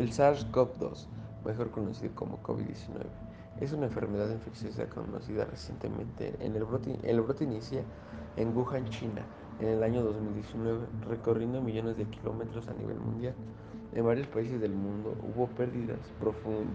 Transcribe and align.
El 0.00 0.12
SARS-CoV-2, 0.12 1.08
mejor 1.44 1.70
conocido 1.70 2.14
como 2.14 2.42
COVID-19, 2.42 3.04
es 3.60 3.74
una 3.74 3.84
enfermedad 3.84 4.30
infecciosa 4.30 4.88
conocida 4.88 5.44
recientemente. 5.44 6.34
En 6.40 6.56
el, 6.56 6.64
brote, 6.64 6.98
el 7.02 7.20
brote 7.20 7.44
inicia 7.44 7.82
en 8.38 8.56
Wuhan, 8.56 8.88
China, 8.88 9.26
en 9.60 9.68
el 9.68 9.82
año 9.82 10.02
2019, 10.02 10.86
recorriendo 11.06 11.60
millones 11.60 11.98
de 11.98 12.06
kilómetros 12.06 12.66
a 12.68 12.72
nivel 12.72 12.98
mundial. 12.98 13.34
En 13.92 14.06
varios 14.06 14.26
países 14.28 14.58
del 14.58 14.72
mundo 14.72 15.14
hubo 15.22 15.48
pérdidas, 15.48 15.98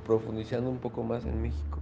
profundizando 0.05 0.69
un 0.69 0.77
poco 0.77 1.01
más 1.01 1.25
en 1.25 1.41
México. 1.41 1.79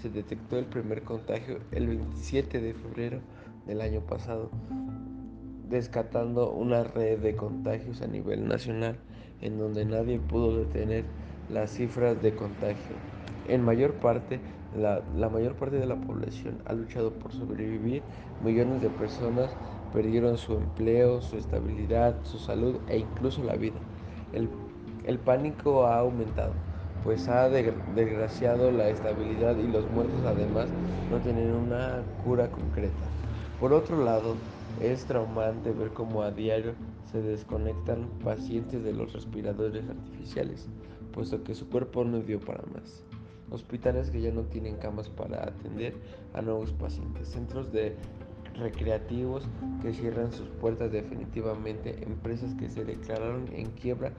Se 0.00 0.08
detectó 0.08 0.58
el 0.58 0.64
primer 0.64 1.02
contagio 1.02 1.58
el 1.72 1.88
27 1.88 2.58
de 2.58 2.72
febrero 2.72 3.20
del 3.66 3.82
año 3.82 4.00
pasado, 4.00 4.48
descatando 5.68 6.52
una 6.52 6.84
red 6.84 7.18
de 7.18 7.36
contagios 7.36 8.00
a 8.00 8.06
nivel 8.06 8.48
nacional 8.48 8.98
en 9.42 9.58
donde 9.58 9.84
nadie 9.84 10.18
pudo 10.18 10.56
detener 10.56 11.04
las 11.50 11.70
cifras 11.70 12.20
de 12.22 12.34
contagio. 12.34 12.96
En 13.48 13.62
mayor 13.62 13.94
parte, 13.94 14.40
la, 14.76 15.02
la, 15.16 15.28
mayor 15.28 15.54
parte 15.54 15.76
de 15.76 15.86
la 15.86 15.96
población 15.96 16.58
ha 16.66 16.72
luchado 16.72 17.12
por 17.12 17.32
sobrevivir. 17.32 18.02
Millones 18.42 18.82
de 18.82 18.90
personas 18.90 19.50
perdieron 19.92 20.36
su 20.36 20.54
empleo, 20.54 21.22
su 21.22 21.36
estabilidad, 21.36 22.16
su 22.24 22.38
salud 22.38 22.76
e 22.88 22.98
incluso 22.98 23.42
la 23.44 23.54
vida. 23.54 23.78
El, 24.32 24.48
el 25.04 25.18
pánico 25.18 25.86
ha 25.86 25.98
aumentado, 25.98 26.52
pues 27.04 27.28
ha 27.28 27.48
desgraciado 27.48 28.72
la 28.72 28.88
estabilidad 28.88 29.56
y 29.56 29.68
los 29.68 29.88
muertos 29.90 30.24
además 30.26 30.68
no 31.10 31.18
tienen 31.18 31.52
una 31.52 32.02
cura 32.24 32.50
concreta. 32.50 33.06
Por 33.60 33.72
otro 33.72 34.04
lado, 34.04 34.34
es 34.80 35.04
traumante 35.06 35.70
ver 35.70 35.92
cómo 35.92 36.22
a 36.22 36.30
diario 36.30 36.74
se 37.10 37.22
desconectan 37.22 38.08
pacientes 38.22 38.82
de 38.84 38.92
los 38.92 39.12
respiradores 39.12 39.88
artificiales, 39.88 40.68
puesto 41.12 41.42
que 41.42 41.54
su 41.54 41.68
cuerpo 41.68 42.04
no 42.04 42.20
dio 42.20 42.40
para 42.40 42.62
más. 42.74 43.02
Hospitales 43.50 44.10
que 44.10 44.20
ya 44.20 44.32
no 44.32 44.42
tienen 44.42 44.76
camas 44.76 45.08
para 45.08 45.44
atender 45.44 45.94
a 46.34 46.42
nuevos 46.42 46.72
pacientes, 46.72 47.28
centros 47.28 47.72
de 47.72 47.96
recreativos 48.58 49.46
que 49.82 49.92
cierran 49.92 50.32
sus 50.32 50.48
puertas 50.48 50.90
definitivamente, 50.90 52.02
empresas 52.02 52.54
que 52.54 52.68
se 52.68 52.84
declararon 52.84 53.48
en 53.52 53.70
quiebra 53.70 54.12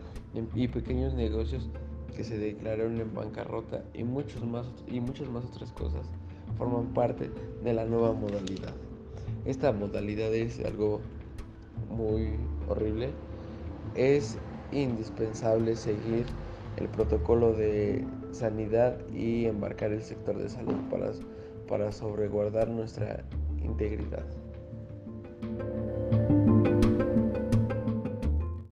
y 0.56 0.68
pequeños 0.68 1.14
negocios 1.14 1.70
que 2.16 2.24
se 2.24 2.38
declararon 2.38 3.00
en 3.00 3.14
bancarrota 3.14 3.84
y, 3.94 4.04
muchos 4.04 4.44
más, 4.44 4.66
y 4.88 5.00
muchas 5.00 5.30
más 5.30 5.46
otras 5.46 5.72
cosas 5.72 6.10
forman 6.58 6.88
parte 6.94 7.30
de 7.64 7.74
la 7.74 7.86
nueva 7.86 8.14
modalidad. 8.14 8.74
Esta 9.48 9.72
modalidad 9.72 10.36
es 10.36 10.60
algo 10.66 11.00
muy 11.90 12.32
horrible. 12.68 13.12
Es 13.96 14.38
indispensable 14.74 15.78
seguir 15.78 16.26
el 16.76 16.90
protocolo 16.90 17.54
de 17.54 18.06
sanidad 18.34 18.98
y 19.16 19.46
embarcar 19.46 19.94
el 19.94 20.04
sector 20.04 20.38
de 20.38 20.50
salud 20.50 20.76
para, 20.92 21.12
para 21.70 21.94
sobreguardar 21.94 22.68
nuestra 22.68 23.24
integridad. 23.64 24.26